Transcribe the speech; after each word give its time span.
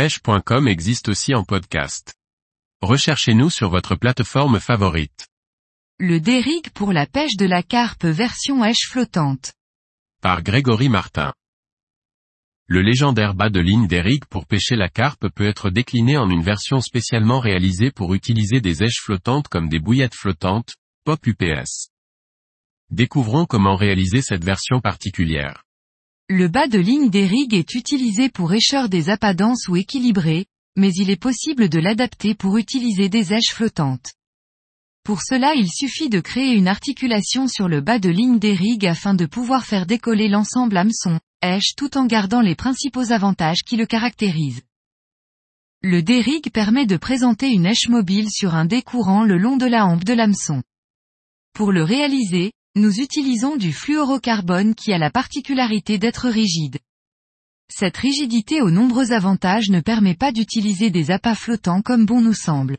pêche.com 0.00 0.66
existe 0.66 1.10
aussi 1.10 1.34
en 1.34 1.44
podcast. 1.44 2.14
Recherchez-nous 2.80 3.50
sur 3.50 3.68
votre 3.68 3.96
plateforme 3.96 4.58
favorite. 4.58 5.26
Le 5.98 6.18
dérigue 6.20 6.70
pour 6.70 6.94
la 6.94 7.04
pêche 7.04 7.36
de 7.36 7.44
la 7.44 7.62
carpe 7.62 8.06
version 8.06 8.64
èche 8.64 8.88
flottante. 8.88 9.52
Par 10.22 10.42
Grégory 10.42 10.88
Martin. 10.88 11.34
Le 12.66 12.80
légendaire 12.80 13.34
bas 13.34 13.50
de 13.50 13.60
ligne 13.60 13.86
d'Eric 13.88 14.24
pour 14.24 14.46
pêcher 14.46 14.74
la 14.74 14.88
carpe 14.88 15.28
peut 15.34 15.46
être 15.46 15.68
décliné 15.68 16.16
en 16.16 16.30
une 16.30 16.42
version 16.42 16.80
spécialement 16.80 17.38
réalisée 17.38 17.90
pour 17.90 18.14
utiliser 18.14 18.62
des 18.62 18.82
èches 18.82 19.02
flottantes 19.02 19.48
comme 19.48 19.68
des 19.68 19.80
bouillettes 19.80 20.14
flottantes, 20.14 20.76
POP 21.04 21.26
UPS. 21.26 21.90
Découvrons 22.88 23.44
comment 23.44 23.76
réaliser 23.76 24.22
cette 24.22 24.46
version 24.46 24.80
particulière. 24.80 25.62
Le 26.32 26.46
bas 26.46 26.68
de 26.68 26.78
ligne 26.78 27.10
des 27.10 27.26
rigues 27.26 27.54
est 27.54 27.74
utilisé 27.74 28.28
pour 28.28 28.54
écheur 28.54 28.88
des 28.88 29.10
appâts 29.10 29.34
ou 29.68 29.74
équilibrés, 29.74 30.46
mais 30.76 30.92
il 30.94 31.10
est 31.10 31.20
possible 31.20 31.68
de 31.68 31.80
l'adapter 31.80 32.36
pour 32.36 32.56
utiliser 32.56 33.08
des 33.08 33.32
èches 33.32 33.52
flottantes. 33.52 34.12
Pour 35.02 35.22
cela 35.22 35.54
il 35.56 35.68
suffit 35.68 36.08
de 36.08 36.20
créer 36.20 36.52
une 36.52 36.68
articulation 36.68 37.48
sur 37.48 37.66
le 37.66 37.80
bas 37.80 37.98
de 37.98 38.10
ligne 38.10 38.38
des 38.38 38.54
rigues 38.54 38.86
afin 38.86 39.14
de 39.14 39.26
pouvoir 39.26 39.66
faire 39.66 39.86
décoller 39.86 40.28
l'ensemble 40.28 40.76
hameçon, 40.76 41.18
èche 41.42 41.74
tout 41.76 41.98
en 41.98 42.06
gardant 42.06 42.42
les 42.42 42.54
principaux 42.54 43.10
avantages 43.10 43.64
qui 43.66 43.76
le 43.76 43.86
caractérisent. 43.86 44.62
Le 45.82 46.00
dérigue 46.00 46.52
permet 46.52 46.86
de 46.86 46.96
présenter 46.96 47.50
une 47.50 47.66
èche 47.66 47.88
mobile 47.88 48.30
sur 48.30 48.54
un 48.54 48.66
dé 48.66 48.82
courant 48.82 49.24
le 49.24 49.36
long 49.36 49.56
de 49.56 49.66
la 49.66 49.84
hampe 49.84 50.04
de 50.04 50.14
l'hameçon. 50.14 50.62
Pour 51.54 51.72
le 51.72 51.82
réaliser, 51.82 52.52
nous 52.76 53.00
utilisons 53.00 53.56
du 53.56 53.72
fluorocarbone 53.72 54.74
qui 54.74 54.92
a 54.92 54.98
la 54.98 55.10
particularité 55.10 55.98
d'être 55.98 56.28
rigide. 56.28 56.78
Cette 57.68 57.96
rigidité 57.96 58.62
aux 58.62 58.70
nombreux 58.70 59.12
avantages 59.12 59.70
ne 59.70 59.80
permet 59.80 60.14
pas 60.14 60.32
d'utiliser 60.32 60.90
des 60.90 61.10
appâts 61.10 61.34
flottants 61.34 61.82
comme 61.82 62.06
bon 62.06 62.20
nous 62.20 62.34
semble. 62.34 62.78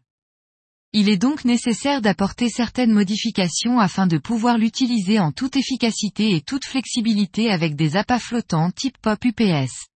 Il 0.94 1.10
est 1.10 1.18
donc 1.18 1.46
nécessaire 1.46 2.02
d'apporter 2.02 2.50
certaines 2.50 2.92
modifications 2.92 3.80
afin 3.80 4.08
de 4.08 4.18
pouvoir 4.18 4.58
l'utiliser 4.58 5.20
en 5.20 5.32
toute 5.32 5.56
efficacité 5.56 6.36
et 6.36 6.42
toute 6.42 6.66
flexibilité 6.66 7.50
avec 7.50 7.76
des 7.76 7.96
appâts 7.96 8.20
flottants 8.20 8.72
type 8.72 8.98
POP 9.02 9.26
UPS. 9.26 9.88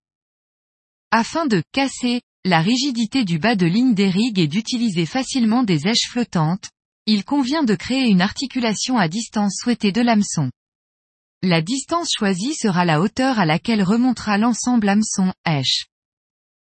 Afin 1.11 1.45
de 1.45 1.61
casser 1.73 2.21
la 2.45 2.61
rigidité 2.61 3.25
du 3.25 3.39
bas 3.39 3.55
de 3.55 3.65
ligne 3.65 3.93
des 3.93 4.09
rigues 4.09 4.39
et 4.39 4.47
d'utiliser 4.47 5.05
facilement 5.05 5.63
des 5.63 5.87
èches 5.87 6.09
flottantes, 6.09 6.69
il 7.07 7.23
convient 7.23 7.63
de 7.63 7.75
créer 7.75 8.09
une 8.09 8.21
articulation 8.21 8.97
à 8.97 9.07
distance 9.07 9.57
souhaitée 9.61 9.91
de 9.91 10.01
l'hameçon. 10.01 10.49
La 11.43 11.61
distance 11.61 12.09
choisie 12.17 12.55
sera 12.55 12.85
la 12.85 12.99
hauteur 12.99 13.37
à 13.39 13.45
laquelle 13.45 13.83
remontera 13.83 14.39
l'ensemble 14.39 14.89
hameçon, 14.89 15.31
H. 15.45 15.85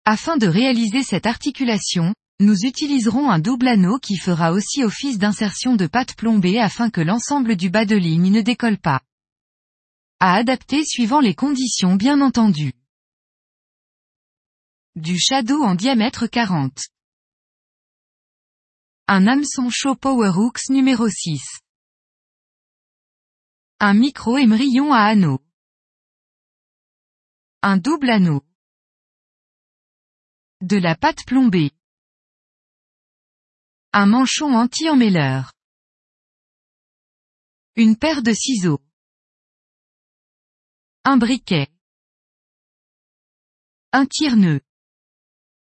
Afin 0.05 0.37
de 0.37 0.49
réaliser 0.49 1.05
cette 1.05 1.27
articulation, 1.27 2.13
nous 2.41 2.65
utiliserons 2.65 3.31
un 3.31 3.39
double 3.39 3.69
anneau 3.69 3.99
qui 3.99 4.17
fera 4.17 4.53
aussi 4.53 4.83
office 4.83 5.19
d'insertion 5.19 5.77
de 5.77 5.87
pâte 5.87 6.17
plombée 6.17 6.59
afin 6.59 6.91
que 6.91 7.01
l'ensemble 7.01 7.55
du 7.55 7.71
bas 7.71 7.85
de 7.85 7.95
ligne 7.95 8.33
ne 8.33 8.41
décolle 8.41 8.79
pas. 8.79 9.01
À 10.19 10.35
adapter 10.35 10.85
suivant 10.85 11.21
les 11.21 11.35
conditions 11.35 11.95
bien 11.95 12.21
entendu. 12.21 12.73
Du 14.97 15.19
shadow 15.19 15.63
en 15.63 15.77
diamètre 15.77 16.27
40. 16.27 16.73
Un 19.07 19.27
hameçon 19.27 19.69
chaud 19.69 19.97
Powerhooks 19.97 20.71
numéro 20.71 21.11
6. 21.11 21.61
Un 23.79 23.93
micro 23.93 24.39
émerillon 24.39 24.95
à 24.95 25.01
anneau. 25.01 25.45
Un 27.61 27.77
double 27.77 28.09
anneau. 28.09 28.43
De 30.63 30.79
la 30.79 30.97
pâte 30.97 31.27
plombée. 31.27 31.73
Un 33.93 34.07
manchon 34.07 34.55
anti-emmêleur. 34.55 35.53
Une 37.77 37.99
paire 37.99 38.23
de 38.23 38.33
ciseaux. 38.33 38.81
Un 41.05 41.19
briquet. 41.19 41.69
Un 43.93 44.07
tire-nœud. 44.07 44.63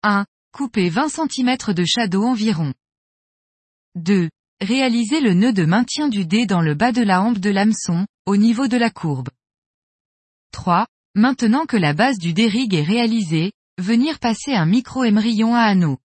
1. 0.04 0.26
Couper 0.54 0.90
20 0.90 1.10
cm 1.10 1.74
de 1.74 1.84
shadow 1.84 2.24
environ. 2.24 2.74
2. 3.98 4.30
Réaliser 4.62 5.22
le 5.22 5.34
nœud 5.34 5.54
de 5.54 5.66
maintien 5.66 6.08
du 6.08 6.26
dé 6.26 6.46
dans 6.46 6.62
le 6.62 6.74
bas 6.74 6.92
de 6.92 7.02
la 7.02 7.22
hampe 7.22 7.40
de 7.40 7.50
l'hameçon, 7.50 8.08
au 8.26 8.38
niveau 8.38 8.68
de 8.68 8.78
la 8.78 8.90
courbe. 8.90 9.30
3. 10.52 10.88
Maintenant 11.16 11.66
que 11.66 11.78
la 11.78 11.94
base 11.94 12.18
du 12.18 12.34
dérigue 12.34 12.74
est 12.74 12.84
réalisée, 12.84 13.52
venir 13.78 14.20
passer 14.20 14.54
un 14.54 14.66
micro-émerillon 14.66 15.56
à 15.56 15.62
anneau. 15.62 15.98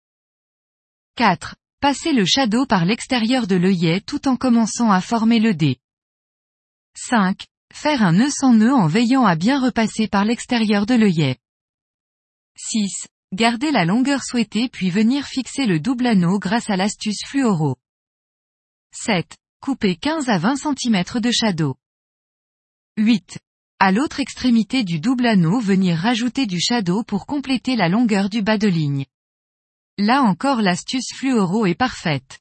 4. 1.16 1.56
Passer 1.80 2.14
le 2.14 2.26
shadow 2.26 2.66
par 2.66 2.86
l'extérieur 2.86 3.48
de 3.48 3.56
l'œillet 3.56 4.02
tout 4.02 4.28
en 4.28 4.36
commençant 4.36 4.92
à 4.92 5.02
former 5.02 5.40
le 5.40 5.54
dé. 5.54 5.78
5. 6.96 7.46
Faire 7.74 8.04
un 8.04 8.12
nœud 8.12 8.30
sans 8.30 8.54
nœud 8.54 8.74
en 8.74 8.88
veillant 8.88 9.26
à 9.26 9.36
bien 9.36 9.60
repasser 9.62 10.08
par 10.08 10.26
l'extérieur 10.26 10.86
de 10.86 10.96
l'œillet. 10.96 11.38
6. 12.58 13.08
Garder 13.34 13.72
la 13.72 13.86
longueur 13.86 14.24
souhaitée 14.24 14.68
puis 14.68 14.90
venir 14.90 15.26
fixer 15.26 15.66
le 15.66 15.80
double 15.80 16.06
anneau 16.06 16.38
grâce 16.38 16.70
à 16.70 16.76
l'astuce 16.76 17.26
fluoro. 17.26 17.78
7. 18.94 19.38
Couper 19.62 19.96
15 19.96 20.28
à 20.28 20.38
20 20.38 20.56
cm 20.58 21.04
de 21.22 21.32
shadow. 21.32 21.76
8. 22.98 23.40
À 23.80 23.94
l'autre 23.94 24.20
extrémité 24.20 24.84
du 24.84 25.00
double 25.00 25.28
anneau 25.28 25.62
venir 25.62 25.98
rajouter 25.98 26.46
du 26.46 26.60
shadow 26.60 27.02
pour 27.04 27.26
compléter 27.26 27.78
la 27.78 27.88
longueur 27.88 28.30
du 28.30 28.42
bas 28.42 28.58
de 28.58 28.68
ligne. 28.68 29.06
Là 29.98 30.22
encore 30.24 30.62
l'astuce 30.62 31.14
fluoro 31.16 31.66
est 31.66 31.76
parfaite. 31.76 32.40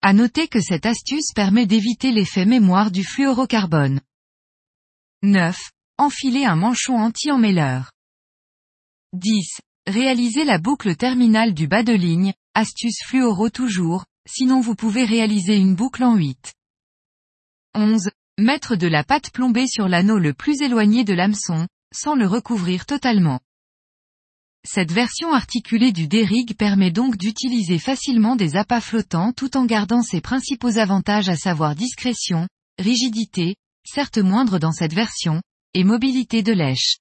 À 0.00 0.12
noter 0.12 0.46
que 0.46 0.60
cette 0.60 0.86
astuce 0.86 1.32
permet 1.34 1.66
d'éviter 1.66 2.12
l'effet 2.12 2.44
mémoire 2.44 2.92
du 2.92 3.02
fluorocarbone. 3.02 4.00
9. 5.24 5.58
Enfiler 5.98 6.44
un 6.44 6.54
manchon 6.54 6.96
anti-emmêleur. 6.96 7.90
10. 9.14 9.60
Réaliser 9.88 10.44
la 10.44 10.58
boucle 10.58 10.94
terminale 10.94 11.54
du 11.54 11.66
bas 11.66 11.82
de 11.82 11.92
ligne, 11.92 12.34
astuce 12.54 13.02
fluoro 13.04 13.50
toujours, 13.50 14.04
sinon 14.28 14.60
vous 14.60 14.74
pouvez 14.74 15.04
réaliser 15.04 15.56
une 15.56 15.74
boucle 15.74 16.04
en 16.04 16.14
8. 16.14 16.52
11. 17.74 18.10
Mettre 18.38 18.76
de 18.76 18.86
la 18.86 19.02
pâte 19.02 19.30
plombée 19.30 19.66
sur 19.66 19.88
l'anneau 19.88 20.18
le 20.18 20.34
plus 20.34 20.60
éloigné 20.60 21.02
de 21.02 21.14
l'hameçon, 21.14 21.66
sans 21.92 22.14
le 22.14 22.26
recouvrir 22.26 22.86
totalement. 22.86 23.40
Cette 24.64 24.92
version 24.92 25.32
articulée 25.32 25.92
du 25.92 26.08
dérigue 26.08 26.56
permet 26.56 26.90
donc 26.90 27.16
d'utiliser 27.16 27.78
facilement 27.78 28.36
des 28.36 28.56
appâts 28.56 28.80
flottants 28.80 29.32
tout 29.32 29.56
en 29.56 29.64
gardant 29.64 30.02
ses 30.02 30.20
principaux 30.20 30.78
avantages 30.78 31.28
à 31.28 31.36
savoir 31.36 31.74
discrétion, 31.74 32.46
rigidité, 32.78 33.56
certes 33.84 34.18
moindre 34.18 34.58
dans 34.58 34.72
cette 34.72 34.94
version, 34.94 35.40
et 35.74 35.84
mobilité 35.84 36.42
de 36.42 36.52
lèche. 36.52 36.98